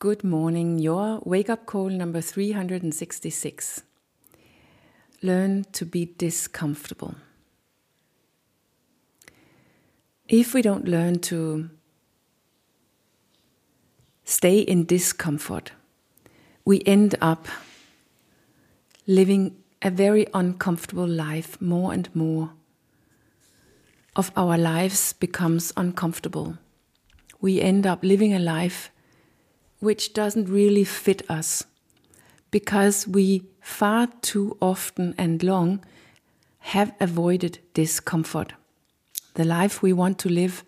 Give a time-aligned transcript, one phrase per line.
[0.00, 0.78] Good morning.
[0.78, 3.82] Your wake up call number 366.
[5.20, 7.16] Learn to be discomfortable.
[10.26, 11.68] If we don't learn to
[14.24, 15.72] stay in discomfort,
[16.64, 17.46] we end up
[19.06, 22.52] living a very uncomfortable life more and more
[24.16, 26.56] of our lives becomes uncomfortable.
[27.42, 28.90] We end up living a life
[29.80, 31.64] which doesn't really fit us
[32.50, 35.84] because we far too often and long
[36.60, 38.52] have avoided discomfort.
[39.34, 40.64] The life we want to live,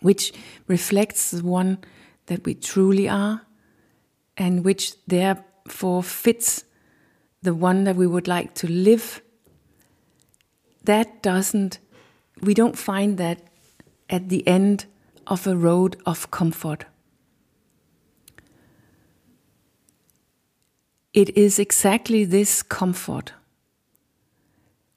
[0.00, 0.32] which
[0.66, 1.78] reflects the one
[2.26, 3.42] that we truly are,
[4.36, 6.64] and which therefore fits
[7.42, 9.20] the one that we would like to live,
[10.84, 11.78] that doesn't,
[12.40, 13.42] we don't find that
[14.08, 14.86] at the end
[15.26, 16.86] of a road of comfort.
[21.12, 23.32] It is exactly this comfort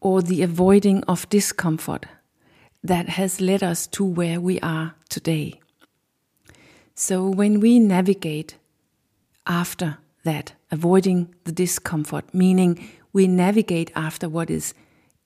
[0.00, 2.06] or the avoiding of discomfort
[2.84, 5.60] that has led us to where we are today.
[6.94, 8.56] So when we navigate
[9.46, 14.74] after that, avoiding the discomfort, meaning we navigate after what is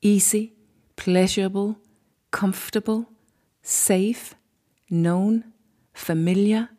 [0.00, 0.54] easy,
[0.96, 1.78] pleasurable,
[2.30, 3.06] comfortable,
[3.62, 4.34] safe,
[4.88, 5.44] known,
[5.92, 6.70] familiar,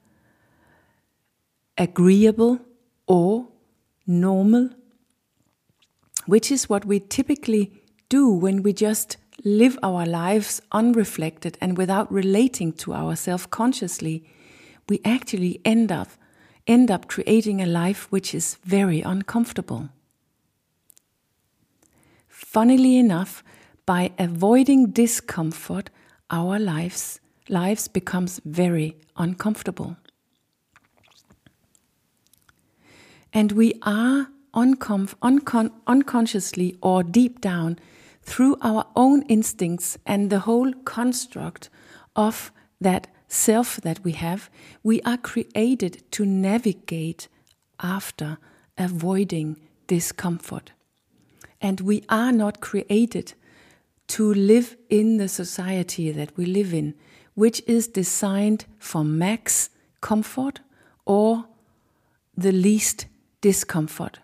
[1.78, 2.60] agreeable,
[3.06, 3.51] or
[4.12, 4.70] normal,
[6.26, 7.72] which is what we typically
[8.09, 14.23] do when we just live our lives unreflected and without relating to ourselves consciously,
[14.88, 16.09] we actually end up
[16.67, 19.89] end up creating a life which is very uncomfortable.
[22.28, 23.44] Funnily enough,
[23.86, 25.89] by avoiding discomfort,
[26.30, 29.98] our lives lives becomes very uncomfortable.
[33.34, 37.80] And we are uncom- uncon- unconsciously or deep down
[38.22, 41.70] through our own instincts and the whole construct
[42.16, 44.50] of that self that we have,
[44.83, 47.28] we are created to navigate
[47.82, 48.38] after
[48.78, 49.58] avoiding
[49.88, 50.72] discomfort.
[51.61, 53.34] And we are not created
[54.08, 56.95] to live in the society that we live in,
[57.34, 59.70] which is designed for max
[60.02, 60.60] comfort
[61.05, 61.45] or
[62.36, 63.05] the least
[63.42, 64.20] discomfort.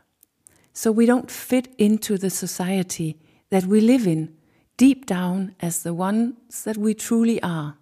[0.73, 3.17] So we don't fit into the society
[3.49, 4.35] that we live in
[4.77, 7.77] deep down as the ones that we truly are.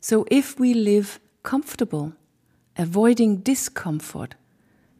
[0.00, 2.12] So if we live comfortable,
[2.76, 4.34] avoiding discomfort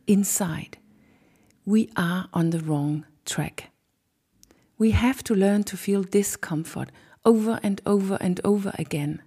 [0.06, 0.78] inside,
[1.66, 3.70] we are on the wrong track.
[4.78, 6.91] We have to learn to feel discomfort
[7.25, 9.22] over and over and over again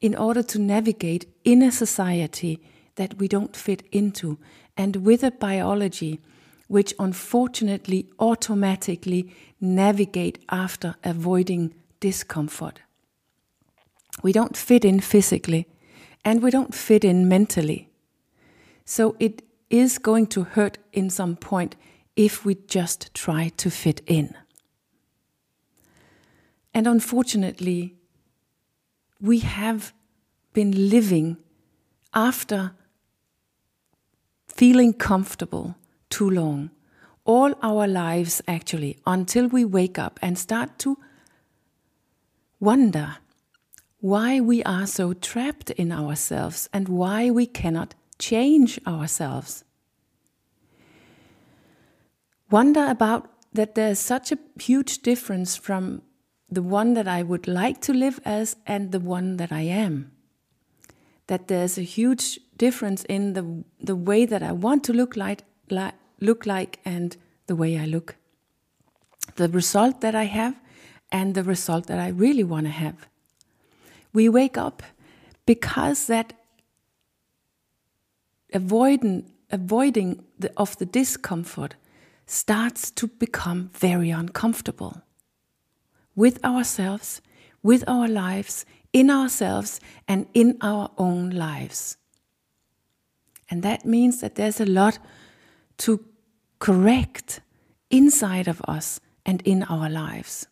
[0.00, 2.60] in order to navigate in a society
[2.96, 4.38] that we don't fit into
[4.80, 6.20] and with a biology
[6.66, 9.30] which unfortunately automatically
[9.60, 12.80] navigate after avoiding discomfort.
[14.22, 15.66] We don't fit in physically
[16.24, 17.90] and we don't fit in mentally.
[18.86, 21.76] So it is going to hurt in some point
[22.16, 24.34] if we just try to fit in.
[26.72, 27.96] And unfortunately,
[29.20, 29.92] we have
[30.54, 31.36] been living
[32.14, 32.72] after
[34.60, 35.74] feeling comfortable
[36.10, 36.70] too long.
[37.24, 40.98] All our lives, actually, until we wake up and start to
[42.58, 43.16] wonder
[44.00, 49.64] why we are so trapped in ourselves and why we cannot change ourselves.
[52.50, 56.02] Wonder about that there's such a huge difference from
[56.50, 60.12] the one that I would like to live as and the one that I am.
[61.30, 63.44] That there's a huge difference in the,
[63.80, 67.86] the way that I want to look like, like, look like and the way I
[67.86, 68.16] look.
[69.36, 70.56] The result that I have
[71.12, 73.06] and the result that I really want to have.
[74.12, 74.82] We wake up
[75.46, 76.32] because that
[78.52, 81.76] avoiding, avoiding the, of the discomfort
[82.26, 85.02] starts to become very uncomfortable
[86.16, 87.20] with ourselves,
[87.62, 91.96] with our lives, in ourselves, and in our own lives.
[93.50, 94.98] And that means that there's a lot
[95.78, 96.04] to
[96.58, 97.40] correct
[97.90, 100.46] inside of us and in our lives.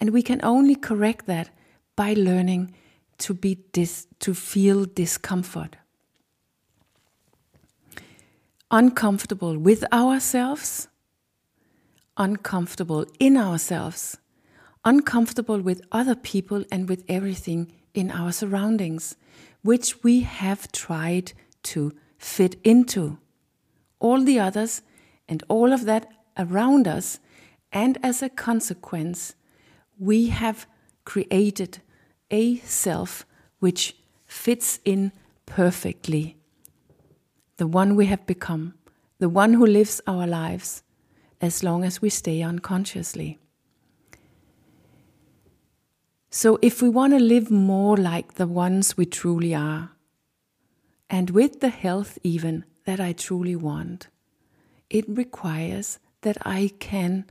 [0.00, 1.50] And we can only correct that
[1.96, 2.74] by learning
[3.18, 5.76] to be dis- to feel discomfort.
[8.70, 10.88] Uncomfortable with ourselves,
[12.16, 14.16] uncomfortable in ourselves,
[14.84, 19.16] uncomfortable with other people and with everything in our surroundings,
[19.62, 21.32] which we have tried
[21.62, 23.18] to fit into.
[23.98, 24.82] All the others
[25.28, 27.20] and all of that around us,
[27.72, 29.34] and as a consequence,
[29.98, 30.66] we have
[31.04, 31.78] created
[32.30, 33.26] a self
[33.58, 35.12] which fits in
[35.46, 36.36] perfectly.
[37.58, 38.74] The one we have become,
[39.18, 40.82] the one who lives our lives,
[41.40, 43.38] as long as we stay unconsciously.
[46.32, 49.90] So, if we want to live more like the ones we truly are,
[51.10, 54.06] and with the health even that I truly want,
[54.88, 57.24] it requires that I can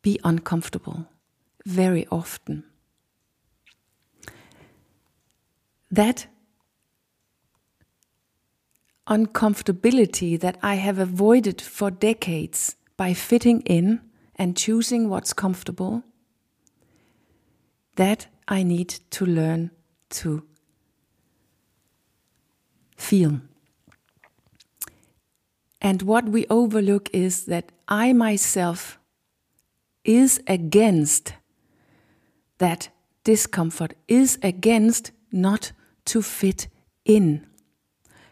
[0.00, 1.08] be uncomfortable
[1.66, 2.62] very often.
[5.90, 6.28] That
[9.08, 14.02] uncomfortability that I have avoided for decades by fitting in
[14.36, 16.04] and choosing what's comfortable
[17.96, 19.70] that I need to learn
[20.10, 20.42] to
[22.96, 23.40] feel.
[25.80, 28.98] And what we overlook is that I myself
[30.04, 31.34] is against
[32.58, 32.88] that
[33.24, 35.72] discomfort, is against not
[36.06, 36.68] to fit
[37.04, 37.46] in,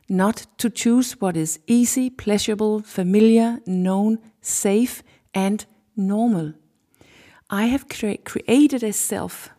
[0.09, 5.03] not to choose what is easy, pleasurable, familiar, known, safe,
[5.35, 5.67] and
[5.97, 6.55] normal.
[7.53, 9.51] I have cre- created a self,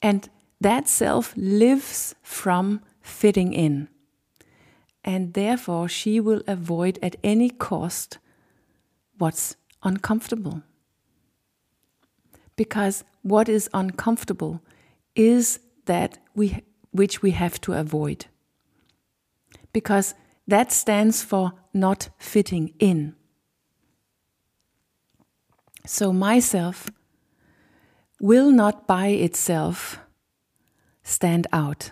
[0.00, 0.28] and
[0.60, 3.88] that self lives from fitting in.
[5.02, 8.18] And therefore, she will avoid at any cost
[9.18, 10.62] what's uncomfortable.
[12.56, 14.62] Because what is uncomfortable
[15.16, 16.62] is that we,
[16.92, 18.26] which we have to avoid.
[19.72, 20.14] Because
[20.46, 23.16] that stands for not fitting in.
[25.86, 26.88] So, myself
[28.20, 29.98] will not by itself
[31.02, 31.90] stand out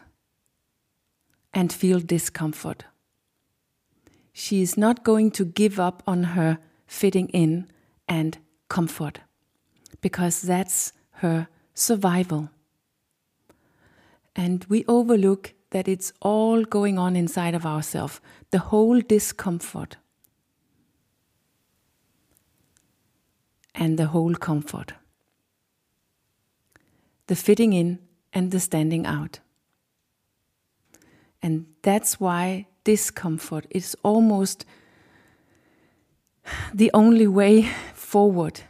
[1.53, 2.85] and feel discomfort.
[4.33, 7.67] She is not going to give up on her fitting in
[8.09, 9.21] and comfort
[10.00, 12.49] because that's her survival.
[14.35, 19.97] And we overlook that it's all going on inside of ourselves, the whole discomfort
[23.82, 24.93] and the whole comfort.
[27.26, 27.99] The fitting in
[28.32, 29.40] and the standing out.
[31.43, 34.64] And that's why discomfort is almost
[36.73, 38.61] the only way forward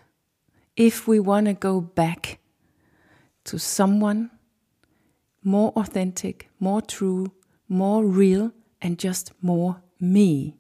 [0.76, 2.38] if we want to go back
[3.44, 4.31] to someone
[5.44, 7.32] more authentic, more true,
[7.69, 10.56] more real, and just more me.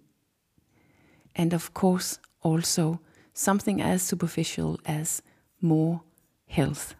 [1.34, 3.00] And of course, also
[3.32, 5.22] something as superficial as
[5.60, 6.02] more
[6.46, 6.94] health.